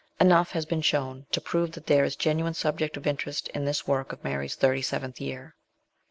[0.19, 3.85] Enough has been shown to prove that there is genuine subject of interest in this
[3.87, 5.55] work of Mary's thirty seventh year.